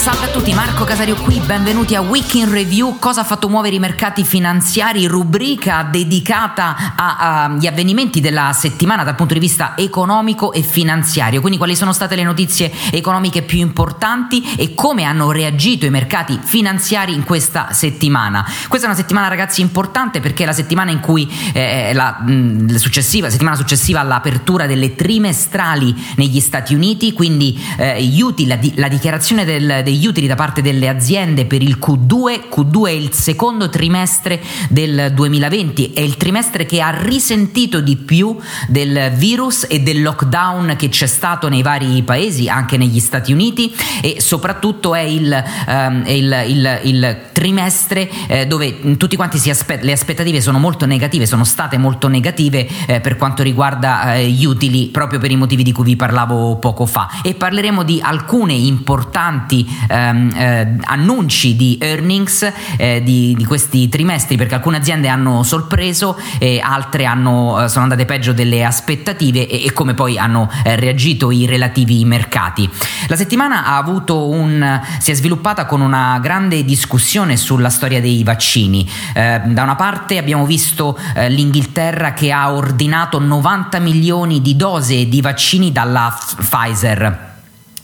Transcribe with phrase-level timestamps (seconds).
[0.00, 2.98] Salve a tutti, Marco Casario qui, benvenuti a Week in Review.
[2.98, 5.06] Cosa ha fatto muovere i mercati finanziari?
[5.06, 11.40] Rubrica dedicata agli avvenimenti della settimana dal punto di vista economico e finanziario.
[11.40, 16.40] Quindi quali sono state le notizie economiche più importanti e come hanno reagito i mercati
[16.42, 18.42] finanziari in questa settimana.
[18.68, 22.76] Questa è una settimana ragazzi importante perché è la settimana in cui eh, la, mh,
[22.76, 29.44] successiva, settimana successiva all'apertura delle trimestrali negli Stati Uniti, quindi eh, utili, la, la dichiarazione
[29.44, 32.48] del degli utili da parte delle aziende per il Q2.
[32.48, 38.36] Q2 è il secondo trimestre del 2020, è il trimestre che ha risentito di più
[38.68, 43.74] del virus e del lockdown che c'è stato nei vari paesi, anche negli Stati Uniti
[44.00, 49.80] e soprattutto è il, um, il, il, il trimestre eh, dove tutti quanti si aspe-
[49.82, 54.44] le aspettative sono molto negative, sono state molto negative eh, per quanto riguarda eh, gli
[54.44, 58.52] utili proprio per i motivi di cui vi parlavo poco fa e parleremo di alcune
[58.52, 65.42] importanti ehm, eh, annunci di earnings eh, di, di, questi trimestri perché alcune aziende hanno
[65.42, 70.50] sorpreso e altre hanno, eh, sono andate peggio delle aspettative e, e come poi hanno
[70.64, 72.68] eh, reagito i relativi mercati.
[73.08, 78.22] La settimana ha avuto un, si è sviluppata con una grande discussione sulla storia dei
[78.22, 78.88] vaccini.
[79.14, 85.20] Eh, da una parte abbiamo visto l'Inghilterra che ha ordinato 90 milioni di dosi di
[85.20, 87.29] vaccini dalla Pfizer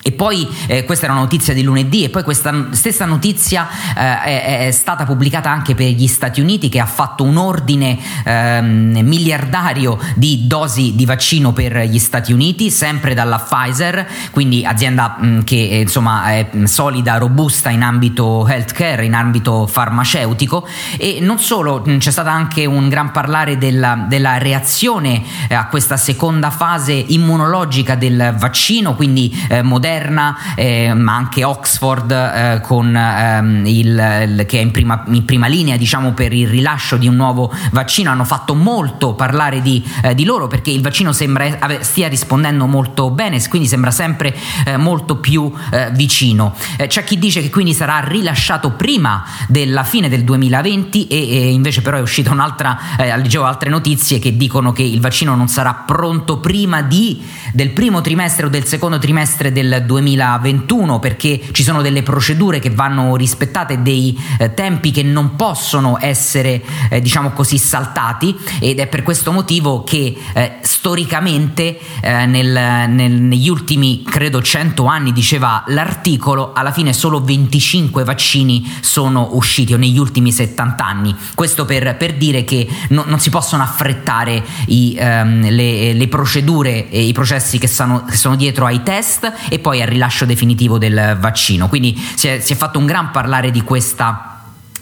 [0.07, 4.23] e poi eh, questa era una notizia di lunedì e poi questa stessa notizia eh,
[4.23, 8.61] è, è, stata pubblicata anche per gli Stati Uniti che ha fatto un ordine eh,
[8.63, 15.43] miliardario di dosi di vaccino per gli Stati Uniti, sempre dalla Pfizer, quindi azienda mh,
[15.43, 20.69] che eh, insomma è solida, robusta in ambito healthcare, in ambito farmaceutico.
[20.99, 25.67] E non solo, mh, c'è stato anche un gran parlare della, della reazione eh, a
[25.67, 29.63] questa seconda fase immunologica del vaccino, quindi eh,
[29.97, 33.87] moderna eh, ma anche Oxford eh, con, ehm, il,
[34.29, 37.53] il, che è in prima, in prima, linea diciamo, per il rilascio di un nuovo
[37.73, 41.45] vaccino, hanno fatto molto parlare di, eh, di loro perché il vaccino sembra
[41.81, 46.55] stia rispondendo molto bene, quindi sembra sempre eh, molto più eh, vicino.
[46.77, 51.51] Eh, c'è chi dice che quindi sarà rilasciato prima della fine del 2020 e, e
[51.51, 55.85] invece però è uscita un'altra, leggevo altre notizie che dicono che il vaccino non sarà
[55.87, 61.81] pronto prima di, del primo trimestre o del secondo trimestre del 2021 perché ci sono
[61.83, 67.59] delle procedure che vanno rispettate, dei eh, tempi che non possono essere eh, diciamo così
[67.59, 74.43] saltati ed è per questo motivo che eh, storicamente eh, nel, nel, negli ultimi credo
[74.43, 80.85] 100 anni diceva l'articolo alla fine solo 25 vaccini sono usciti o negli ultimi 70
[80.85, 81.15] anni.
[81.35, 86.89] Questo per, per dire che no, non si possono affrettare i, ehm, le, le, procedure
[86.89, 90.79] e i processi che, stanno, che sono dietro ai test e poi al rilascio definitivo
[90.79, 91.67] del vaccino.
[91.67, 94.36] Quindi si è, si è fatto un gran parlare di questa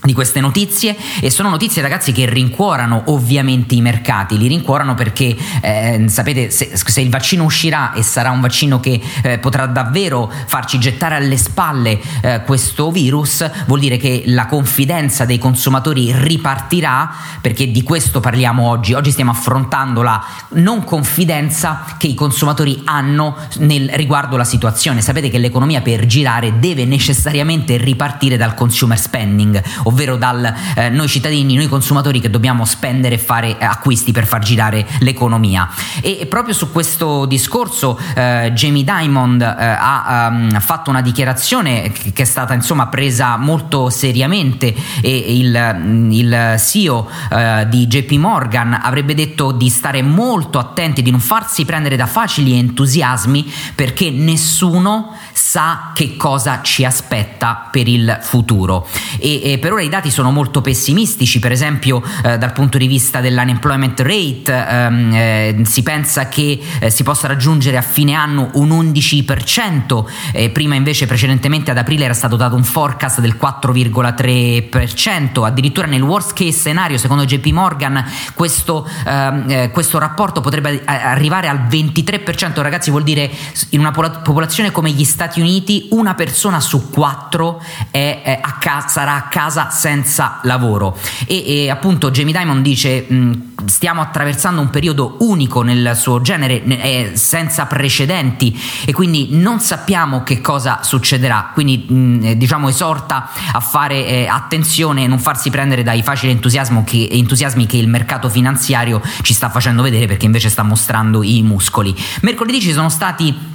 [0.04, 5.34] di queste notizie e sono notizie ragazzi che rincuorano ovviamente i mercati, li rincuorano perché
[5.62, 10.30] eh, sapete se, se, il vaccino uscirà e sarà un vaccino che eh, potrà davvero
[10.46, 17.10] farci gettare alle spalle eh, questo virus, vuol dire che la confidenza dei consumatori ripartirà
[17.40, 23.36] perché di questo parliamo oggi, oggi stiamo affrontando la non confidenza che i consumatori hanno
[23.56, 29.62] nel riguardo la situazione, sapete che l'economia per girare deve necessariamente ripartire dal consumer spending,
[29.94, 34.26] ovvero dal eh, noi cittadini, noi consumatori che dobbiamo spendere e fare eh, acquisti per
[34.26, 35.70] far girare l'economia.
[36.02, 42.22] E, proprio su questo discorso eh, Jamie Dimond eh, ha um, fatto una dichiarazione che,
[42.22, 49.14] è stata insomma presa molto seriamente e il, il CEO eh, di JP Morgan avrebbe
[49.14, 55.16] detto di stare molto attenti, di non farsi prendere da facili entusiasmi perché nessuno
[55.46, 58.88] sa che cosa ci aspetta per il futuro.
[59.18, 62.86] E, e per ora i dati sono molto pessimistici, per esempio eh, dal punto di
[62.86, 68.52] vista dell'unemployment rate ehm, eh, si pensa che eh, si possa raggiungere a fine anno
[68.54, 75.86] un 11%, prima invece precedentemente ad aprile era stato dato un forecast del 4,3%, addirittura
[75.86, 78.02] nel worst case scenario secondo JP Morgan
[78.32, 83.30] questo, ehm, eh, questo rapporto potrebbe arrivare al 23%, ragazzi vuol dire
[83.70, 89.14] in una popolazione come gli Stati Uniti una persona su quattro è, a casa, sarà
[89.14, 90.96] a casa senza lavoro.
[91.26, 96.62] E, e appunto Jamie Dimon dice mh, stiamo attraversando un periodo unico nel suo genere
[96.64, 101.50] eh, senza precedenti e quindi non sappiamo che cosa succederà.
[101.52, 106.38] Quindi mh, eh, diciamo esorta a fare eh, attenzione e non farsi prendere dai facili
[106.84, 111.42] che, entusiasmi che il mercato finanziario ci sta facendo vedere perché invece sta mostrando i
[111.42, 111.94] muscoli.
[112.22, 113.53] Mercoledì ci sono stati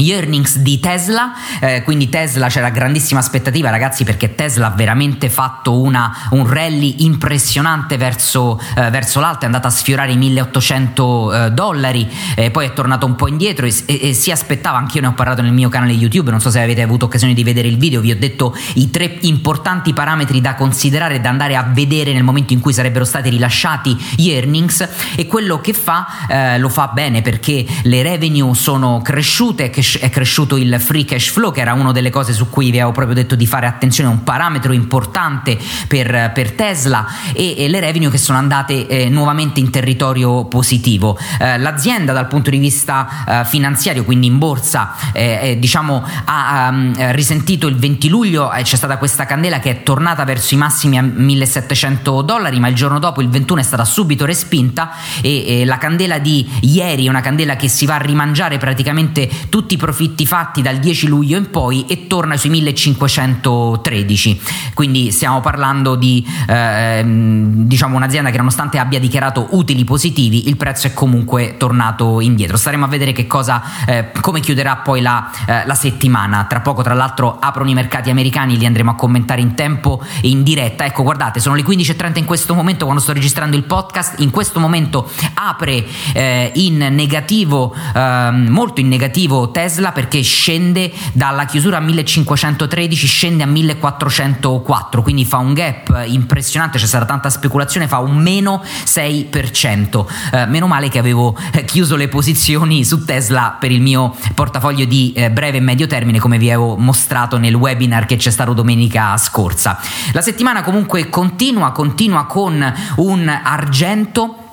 [0.00, 5.28] gli earnings di Tesla, eh, quindi Tesla c'era grandissima aspettativa ragazzi perché Tesla ha veramente
[5.28, 11.32] fatto una, un rally impressionante verso, eh, verso, l'alto, è andata a sfiorare i 1800
[11.46, 12.08] eh, dollari,
[12.52, 15.42] poi è tornato un po' indietro e, e, e, si aspettava, anch'io ne ho parlato
[15.42, 18.12] nel mio canale YouTube, non so se avete avuto occasione di vedere il video, vi
[18.12, 22.52] ho detto i tre importanti parametri da considerare e da andare a vedere nel momento
[22.52, 27.20] in cui sarebbero stati rilasciati gli earnings e quello che fa eh, lo fa bene
[27.20, 31.92] perché le revenue sono cresciute, che è cresciuto il free cash flow, che era una
[31.92, 36.32] delle cose su cui vi avevo proprio detto di fare attenzione, un parametro importante per,
[36.34, 41.18] per Tesla, e, e, le revenue che sono andate eh, nuovamente in territorio positivo.
[41.40, 46.68] Eh, l'azienda dal punto di vista eh, finanziario, quindi in borsa, eh, eh, diciamo, ha
[46.70, 50.98] um, risentito il 20 luglio, c'è stata questa candela che è tornata verso i massimi
[50.98, 54.90] a 1700 dollari, ma il giorno dopo, il 21, è stata subito respinta
[55.22, 59.76] e, la candela di ieri è una candela che si va a rimangiare praticamente tutti
[59.78, 64.40] profitti fatti dal 10 luglio in poi e torna sui 1513.
[64.74, 70.86] Quindi stiamo parlando di eh, diciamo un'azienda che nonostante abbia dichiarato utili positivi, il prezzo
[70.88, 72.56] è comunque tornato indietro.
[72.56, 76.44] Staremo a vedere che cosa eh, come chiuderà poi la, eh, la, settimana.
[76.44, 80.28] Tra poco, tra l'altro, aprono i mercati americani, li andremo a commentare in tempo e
[80.28, 80.84] in diretta.
[80.84, 84.20] Ecco, guardate, sono le 15.30 in questo momento quando sto registrando il podcast.
[84.20, 90.90] In questo momento apre eh, in negativo, ehm, molto in negativo Tesla Tesla perché scende
[91.12, 97.28] dalla chiusura a 1513 scende a 1404 quindi fa un gap impressionante c'è stata tanta
[97.28, 103.04] speculazione fa un meno 6% eh, meno male che avevo eh, chiuso le posizioni su
[103.04, 107.36] Tesla per il mio portafoglio di eh, breve e medio termine come vi avevo mostrato
[107.36, 109.78] nel webinar che c'è stato domenica scorsa.
[110.12, 114.47] La settimana comunque continua continua con un argento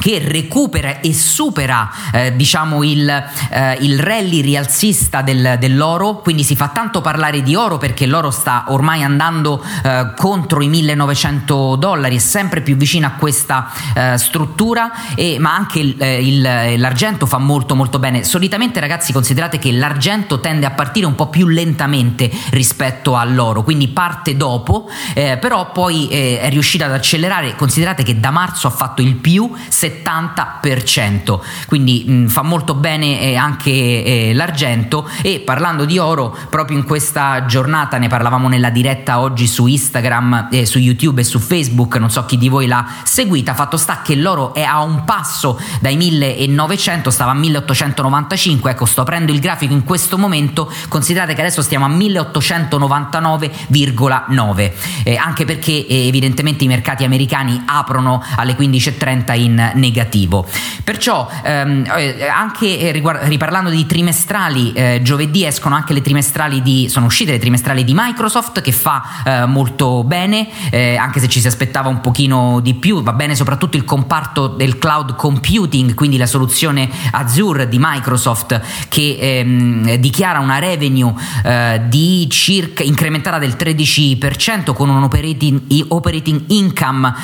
[0.00, 3.08] che recupera e supera eh, diciamo il,
[3.50, 6.20] eh, il, rally rialzista del, dell'oro.
[6.20, 10.68] Quindi si fa tanto parlare di oro perché l'oro sta ormai andando eh, contro i
[10.68, 15.14] 1900 dollari è sempre più vicino a questa eh, struttura.
[15.16, 18.22] E, ma anche il, eh, il, l'argento fa molto molto bene.
[18.22, 23.88] Solitamente ragazzi considerate che l'argento tende a partire un po' più lentamente rispetto all'oro quindi
[23.88, 27.56] parte dopo eh, però poi è riuscita ad accelerare.
[27.56, 29.50] Considerate che da marzo ha fatto il più
[29.88, 35.08] 70%, quindi mh, fa molto bene eh, anche eh, l'argento.
[35.22, 40.48] E parlando di oro, proprio in questa giornata ne parlavamo nella diretta oggi su Instagram,
[40.50, 44.00] eh, su YouTube e su Facebook, non so chi di voi l'ha seguita, fatto sta
[44.02, 49.40] che l'oro è a un passo dai 1900, stava a 1895, ecco sto aprendo il
[49.40, 54.72] grafico in questo momento, considerate che adesso stiamo a 1899,9,
[55.04, 60.46] eh, anche perché eh, evidentemente i mercati americani aprono alle 15.30 in negativo.
[60.84, 66.62] Perciò ehm, eh, anche eh, riguard- riparlando di trimestrali, eh, giovedì escono anche le trimestrali
[66.62, 71.28] di sono uscite le trimestrali di Microsoft che fa eh, molto bene, eh, anche se
[71.28, 75.94] ci si aspettava un pochino di più, va bene soprattutto il comparto del cloud computing,
[75.94, 81.14] quindi la soluzione Azure di Microsoft che ehm, dichiara una revenue
[81.44, 87.14] eh, di circa incrementata del 13% con un operating, operating income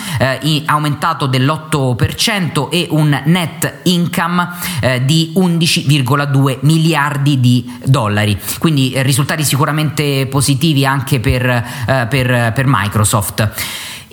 [0.67, 4.49] aumentato dell'8% e un net income
[4.81, 8.39] eh, di 11,2 miliardi di dollari.
[8.59, 13.53] Quindi eh, risultati sicuramente positivi anche per, eh, per, per Microsoft.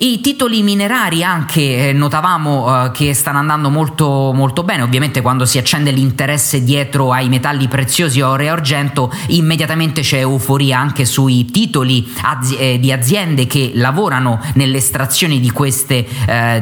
[0.02, 5.46] I titoli minerari anche eh, notavamo eh, che stanno andando molto, molto bene, ovviamente quando
[5.46, 11.44] si accende l'interesse dietro ai metalli preziosi oro e argento immediatamente c'è euforia anche sui
[11.44, 12.12] titoli
[12.58, 16.04] eh, di aziende che lavorano nell'estrazione di, queste,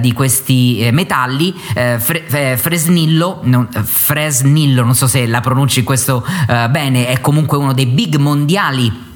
[0.00, 7.20] di questi metalli, Fre- Fresnillo, no, Fresnillo, non so se la pronunci questo bene, è
[7.22, 9.08] comunque uno dei big mondiali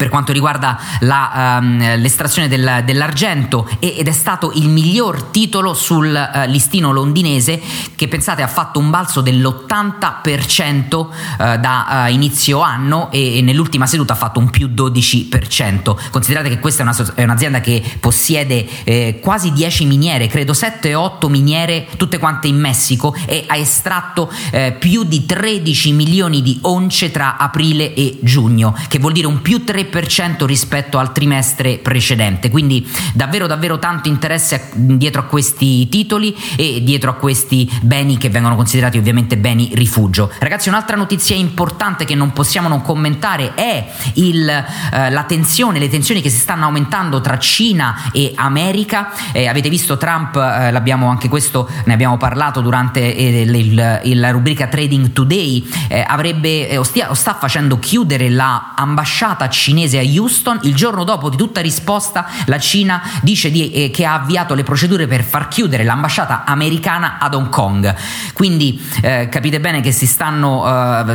[0.00, 6.06] per quanto riguarda la, um, l'estrazione del, dell'argento ed è stato il miglior titolo sul
[6.06, 7.60] uh, listino londinese
[7.96, 13.84] che pensate ha fatto un balzo dell'80% uh, da uh, inizio anno e, e, nell'ultima
[13.84, 16.08] seduta ha fatto un più 12%.
[16.10, 20.94] Considerate che questa è, una, è un'azienda che possiede eh, quasi 10 miniere, credo 7
[20.94, 26.40] o 8 miniere, tutte quante in Messico e ha estratto eh, più di 13 milioni
[26.40, 31.12] di once tra aprile e giugno, che vuol dire un più 3 3% rispetto al
[31.12, 32.50] trimestre precedente.
[32.50, 38.30] Quindi davvero davvero tanto interesse dietro a questi titoli e dietro a questi beni che
[38.30, 40.30] vengono considerati ovviamente beni rifugio.
[40.38, 45.88] Ragazzi, un'altra notizia importante che non possiamo non commentare è il, eh, la tensione, le
[45.88, 49.12] tensioni che si stanno aumentando tra Cina e America.
[49.32, 54.66] Eh, avete visto Trump, eh, l'abbiamo anche questo, ne abbiamo parlato durante eh, la rubrica
[54.66, 59.48] Trading Today, eh, avrebbe, eh, o, stia, sta facendo chiudere l'ambasciata
[59.80, 60.58] cinese a Houston.
[60.62, 65.06] Il giorno dopo di tutta risposta la Cina dice di, che ha avviato le procedure
[65.06, 67.94] per far chiudere l'ambasciata americana ad Hong Kong.
[68.32, 70.62] Quindi capite bene che si stanno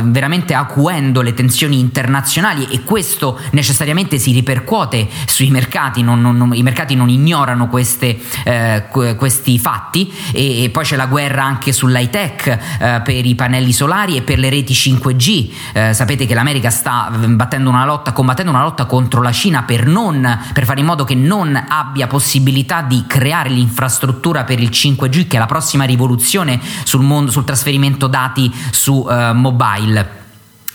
[0.04, 6.54] veramente acuendo le tensioni internazionali e questo necessariamente si ripercuote sui mercati, non, non, non,
[6.54, 11.72] i mercati non ignorano queste, eh, questi fatti e, e, poi c'è la guerra anche
[11.72, 15.50] sull'high tech eh, per i pannelli solari e per le reti 5G.
[15.72, 19.86] Eh, sapete che l'America sta battendo una lotta, combattendo una lotta contro la Cina per,
[19.86, 25.26] non, per fare in modo che non abbia possibilità di creare l'infrastruttura per il 5G,
[25.26, 30.24] che è la prossima rivoluzione sul, mondo, sul trasferimento dati su eh, mobile.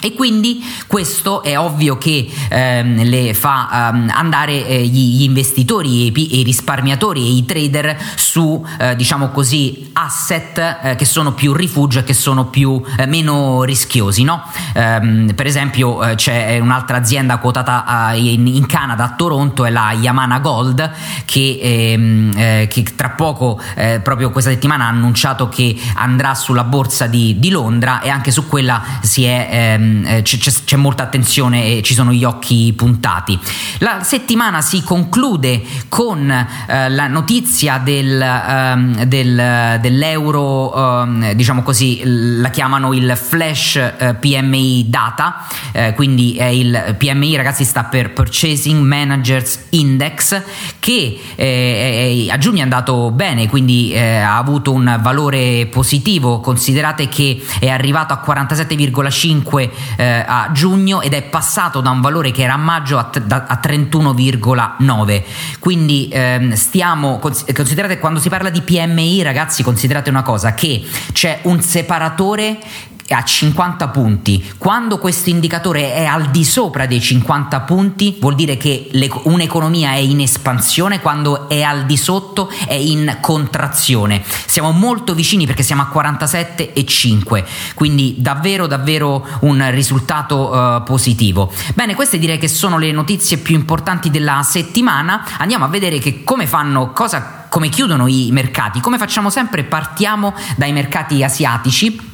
[0.04, 6.40] E quindi questo è ovvio che ehm, le fa ehm, andare eh, gli, investitori i,
[6.40, 12.00] i, risparmiatori e i trader su, eh, diciamo così, asset eh, che sono più rifugio
[12.00, 14.24] e che sono più, eh, meno rischiosi.
[14.24, 14.44] No?
[14.74, 19.92] Ehm, per esempio eh, c'è un'altra azienda quotata in, in, Canada, a Toronto, è la
[19.92, 20.92] Yamana Gold,
[21.26, 23.60] che, ehm, eh, che tra poco,
[24.02, 28.48] proprio questa settimana, ha annunciato che andrà sulla borsa di, di Londra e anche su
[28.48, 33.38] quella si è ehm, eh, c'è, c'è, molta attenzione e ci sono gli occhi puntati.
[33.80, 42.02] La settimana si conclude con eh, la notizia del, ehm, del, dell'euro, ehm, diciamo così,
[42.04, 48.14] la chiamano il flash eh, PMI data, eh, quindi è il PMI ragazzi sta per
[48.14, 50.42] Purchasing Managers Index
[50.80, 57.08] che eh, a giugno è andato bene, quindi eh, ha avuto un valore positivo, considerate
[57.08, 62.44] che è arrivato a 47,5 eh, a giugno ed è passato da un valore che
[62.44, 65.24] era a maggio a, a 31,9
[65.60, 71.40] quindi ehm, stiamo considerate quando si parla di PMI ragazzi considerate una cosa che c'è
[71.44, 72.60] un separatore
[73.14, 74.54] a 50 punti.
[74.58, 78.90] Quando questo indicatore è al di sopra dei 50 punti, vuol dire che
[79.24, 84.24] un'economia è in espansione, quando è al di sotto è in contrazione.
[84.46, 91.52] Siamo molto vicini perché siamo a 47,5, quindi davvero davvero un risultato uh, positivo.
[91.74, 95.26] Bene, queste direi che sono le notizie più importanti della settimana.
[95.38, 98.80] Andiamo a vedere che come fanno cosa come chiudono i mercati.
[98.80, 102.11] Come facciamo sempre partiamo dai mercati asiatici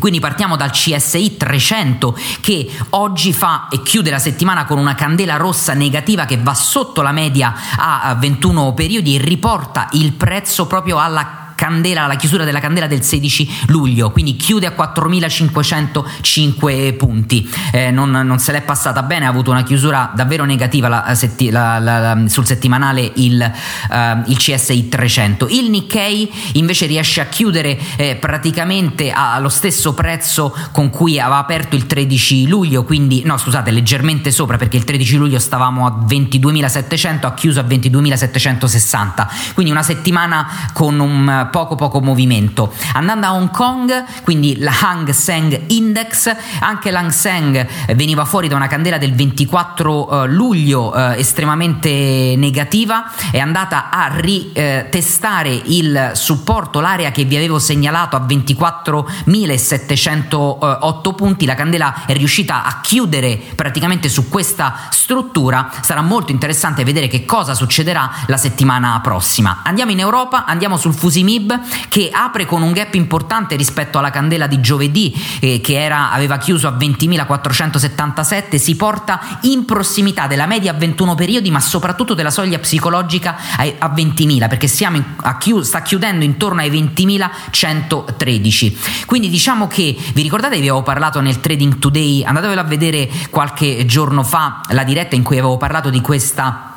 [0.00, 5.36] quindi partiamo dal CSI 300 che oggi fa e chiude la settimana con una candela
[5.36, 10.98] rossa negativa che va sotto la media a 21 periodi e riporta il prezzo proprio
[10.98, 17.46] alla candela, la chiusura della candela del 16 luglio, quindi chiude a 4.505 punti.
[17.70, 21.50] Eh, non, non, se l'è passata bene, ha avuto una chiusura davvero negativa la, setti,
[21.50, 23.52] la, la, sul settimanale il,
[23.90, 25.48] uh, il, CSI 300.
[25.50, 31.76] Il Nikkei invece riesce a chiudere eh, praticamente allo stesso prezzo con cui aveva aperto
[31.76, 37.26] il 13 luglio, quindi no scusate, leggermente sopra perché il 13 luglio stavamo a 22.700,
[37.26, 42.72] ha chiuso a 22.760, quindi una settimana con un poco poco movimento.
[42.94, 48.56] Andando a Hong Kong, quindi la Hang Seng Index, anche l'Hang Seng veniva fuori da
[48.56, 56.80] una candela del 24 eh, luglio eh, estremamente negativa, è andata a ritestare il supporto,
[56.80, 64.08] l'area che vi avevo segnalato a 24.708 punti, la candela è riuscita a chiudere praticamente
[64.08, 69.62] su questa struttura, sarà molto interessante vedere che cosa succederà la settimana prossima.
[69.64, 74.10] Andiamo in Europa, andiamo sul Fusimib Mib che apre con un gap importante rispetto alla
[74.10, 80.46] candela di giovedì eh, che era, aveva chiuso a 20.477, si porta in prossimità della
[80.46, 85.04] media a 21 periodi ma soprattutto della soglia psicologica a, a 20.000 perché in,
[85.38, 89.04] chiu, sta chiudendo intorno ai 20.113.
[89.06, 93.86] Quindi diciamo che vi ricordate vi avevo parlato nel Trading Today, andatevelo a vedere qualche
[93.86, 96.69] giorno fa la diretta in cui avevo parlato di questa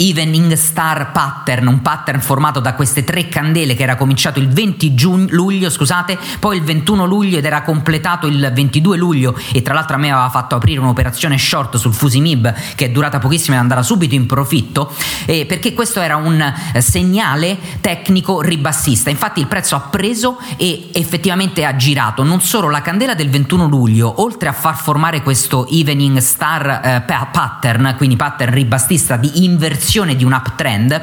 [0.00, 4.94] Evening Star Pattern, un pattern formato da queste tre candele che era cominciato il 20
[4.94, 9.74] giugno, luglio, scusate, poi il 21 luglio ed era completato il 22 luglio e tra
[9.74, 13.58] l'altro a me aveva fatto aprire un'operazione short sul Fusimib che è durata pochissimo e
[13.58, 14.92] è andata subito in profitto
[15.24, 19.10] eh, perché questo era un eh, segnale tecnico ribassista.
[19.10, 22.22] Infatti il prezzo ha preso e effettivamente ha girato.
[22.22, 27.02] Non solo la candela del 21 luglio, oltre a far formare questo Evening Star eh,
[27.32, 31.02] pattern, quindi pattern ribassista di inversione inversione di un uptrend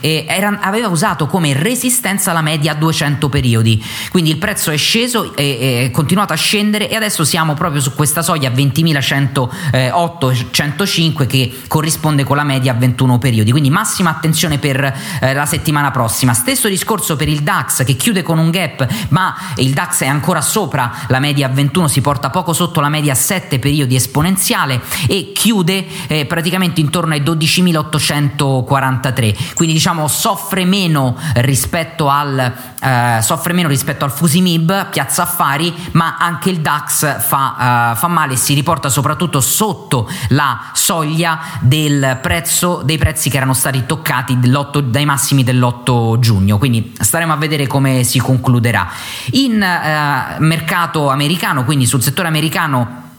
[0.00, 3.84] eh, era, aveva usato come resistenza la media a 200 periodi.
[4.10, 7.94] Quindi il prezzo è sceso e è continuato a scendere e adesso siamo proprio su
[7.94, 13.50] questa soglia 20.108-105 che corrisponde con la media a 21 periodi.
[13.50, 16.32] Quindi massima attenzione per eh, la settimana prossima.
[16.32, 20.40] Stesso discorso per il DAX che chiude con un gap ma il DAX è ancora
[20.40, 24.80] sopra la media a 21 si porta poco sotto la media a 7 periodi esponenziale
[25.06, 33.18] e chiude eh, praticamente intorno ai 12.800 143, quindi diciamo soffre meno rispetto al, eh,
[33.20, 38.34] soffre meno rispetto al Fusimib, Piazza Affari, ma anche il DAX fa, eh, fa male
[38.34, 44.38] e si riporta soprattutto sotto la soglia del prezzo, dei prezzi che erano stati toccati
[44.38, 48.88] dai massimi dell'8 giugno, quindi staremo a vedere come si concluderà.
[49.32, 53.10] In eh, mercato americano, quindi sul settore americano,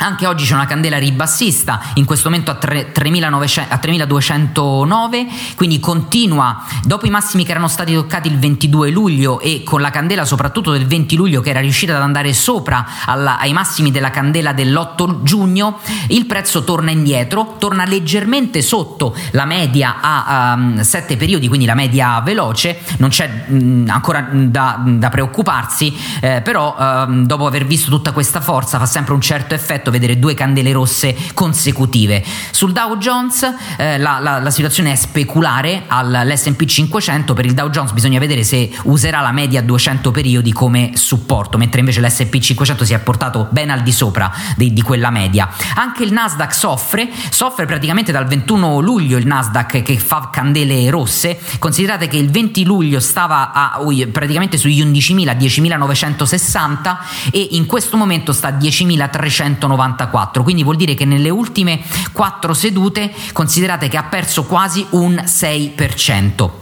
[0.00, 5.26] anche oggi c'è una candela ribassista, in questo momento a, 3, 3900, a 3209,
[5.56, 6.64] quindi continua.
[6.84, 10.72] Dopo i massimi che erano stati toccati il 22 luglio e con la candela soprattutto
[10.72, 15.22] del 20 luglio che era riuscita ad andare sopra alla, ai massimi della candela dell'8
[15.22, 21.66] giugno, il prezzo torna indietro, torna leggermente sotto la media a um, 7 periodi, quindi
[21.66, 27.66] la media veloce, non c'è mh, ancora da, da preoccuparsi, eh, però uh, dopo aver
[27.66, 32.24] visto tutta questa forza fa sempre un certo effetto fatto vedere due candele rosse consecutive.
[32.52, 37.68] Sul Dow Jones eh, la, la, la, situazione è speculare all'SP 500, per il Dow
[37.68, 42.84] Jones bisogna vedere se userà la media 200 periodi come supporto, mentre invece l'SP 500
[42.84, 45.48] si è portato ben al di sopra di, di quella media.
[45.74, 51.38] Anche il Nasdaq soffre, soffre praticamente dal 21 luglio il Nasdaq che fa candele rosse,
[51.58, 53.78] considerate che il 20 luglio stava a,
[54.12, 56.96] praticamente sugli 11.000, 10.960
[57.30, 61.80] e in questo momento sta a 10.390 94, quindi vuol dire che nelle ultime
[62.12, 66.59] quattro sedute considerate che ha perso quasi un 6%.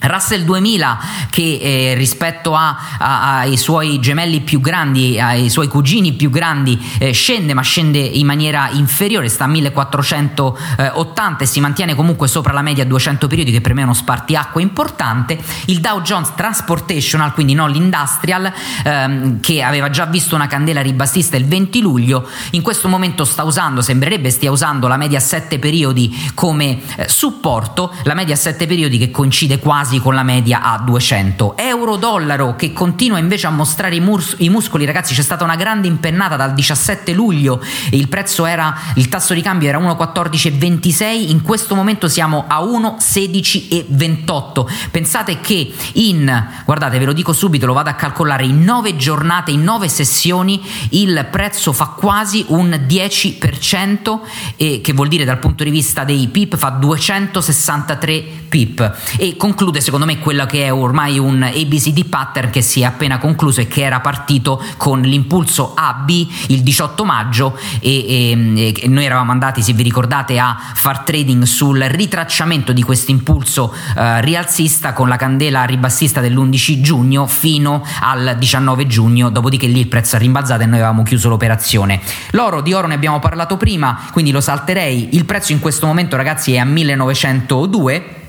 [0.00, 0.98] Russell 2000
[1.30, 6.78] che eh, rispetto a, a, ai suoi gemelli più grandi, ai suoi cugini più grandi,
[6.98, 12.52] eh, scende ma scende in maniera inferiore, sta a 1480 e si mantiene comunque sopra
[12.52, 15.38] la media 200 periodi che per me è uno spartiacque importante.
[15.66, 18.52] Il Dow Jones Transportational, quindi non l'industrial,
[18.84, 23.44] ehm, che aveva già visto una candela ribassista il 20 luglio, in questo momento sta
[23.44, 28.98] usando, sembrerebbe stia usando la media 7 periodi come eh, supporto, la media 7 periodi
[28.98, 31.56] che coincide quasi quasi con la media a 200.
[31.56, 35.88] Euro-dollaro che continua invece a mostrare i, mus- i, muscoli, ragazzi, c'è stata una grande
[35.88, 41.74] impennata dal 17 luglio, il prezzo era, il tasso di cambio era 1,1426, in questo
[41.74, 44.66] momento siamo a 1,1628.
[44.92, 49.50] Pensate che in, guardate, ve lo dico subito, lo vado a calcolare, in 9 giornate,
[49.50, 54.18] in 9 sessioni, il prezzo fa quasi un 10%,
[54.54, 59.79] e, che vuol dire dal punto di vista dei PIP fa 263 PIP e conclude
[59.80, 63.60] conclude secondo me quello che è ormai un ABCD pattern che si è appena concluso
[63.60, 66.08] e che era partito con l'impulso AB
[66.48, 71.42] il 18 maggio e, e, e noi eravamo andati, se vi ricordate, a far trading
[71.44, 78.36] sul ritracciamento di questo impulso eh, rialzista con la candela ribassista dell'11 giugno fino al
[78.38, 82.00] 19 giugno, dopodiché lì il prezzo è rimbalzato e noi avevamo chiuso l'operazione.
[82.32, 86.16] L'oro, di oro ne abbiamo parlato prima, quindi lo salterei, il prezzo in questo momento
[86.16, 88.19] ragazzi è a 1902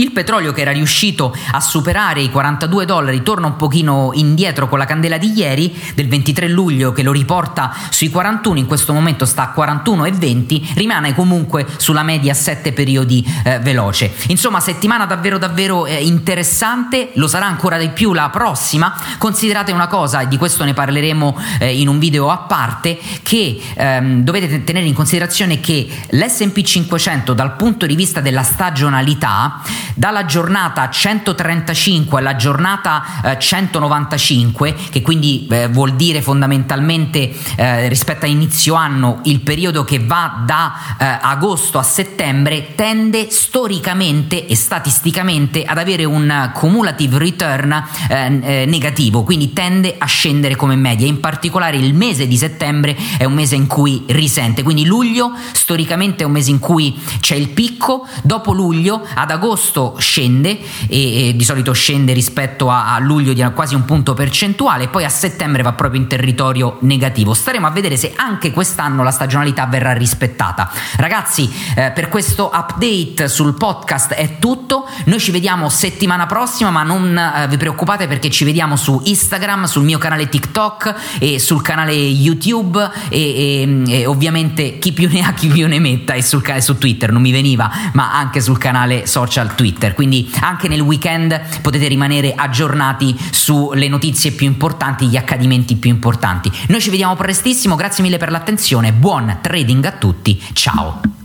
[0.00, 4.78] il petrolio che era riuscito a superare i 42 dollari torna un pochino indietro con
[4.78, 9.26] la candela di ieri del 23 luglio che lo riporta sui 41, in questo momento
[9.26, 14.12] sta a 41,20, rimane comunque sulla media 7 periodi eh, veloce.
[14.28, 18.94] Insomma, settimana davvero davvero eh, interessante, lo sarà ancora di più la prossima.
[19.18, 23.60] Considerate una cosa, e di questo ne parleremo eh, in un video a parte, che
[23.74, 29.60] ehm, dovete tenere in considerazione che l'S&P 500 dal punto di vista della stagionalità
[29.94, 38.24] dalla giornata 135 alla giornata eh, 195, che quindi eh, vuol dire fondamentalmente eh, rispetto
[38.24, 44.56] a inizio anno il periodo che va da eh, agosto a settembre, tende storicamente e
[44.56, 51.06] statisticamente ad avere un cumulative return eh, negativo, quindi tende a scendere come media.
[51.06, 56.22] In particolare il mese di settembre è un mese in cui risente, quindi luglio storicamente
[56.22, 61.36] è un mese in cui c'è il picco, dopo luglio ad agosto scende e, e
[61.36, 65.62] di solito scende rispetto a, a, luglio di quasi un punto percentuale, poi a settembre
[65.62, 67.34] va proprio in territorio negativo.
[67.34, 70.70] Staremo a vedere se anche quest'anno la stagionalità verrà rispettata.
[70.96, 74.86] Ragazzi, eh, per questo update sul podcast è tutto.
[75.04, 79.64] Noi ci vediamo settimana prossima, ma non eh, vi preoccupate perché ci vediamo su Instagram,
[79.64, 85.22] sul mio canale TikTok e sul canale YouTube e, e, e ovviamente chi più ne
[85.22, 88.58] ha chi più ne metta e sul, su Twitter, non mi veniva, ma anche sul
[88.58, 89.92] canale social Twitter.
[89.92, 96.50] Quindi anche nel weekend potete rimanere aggiornati sulle notizie più importanti, gli accadimenti più importanti.
[96.68, 101.19] Noi ci vediamo prestissimo, grazie mille per l'attenzione, buon trading a tutti, ciao!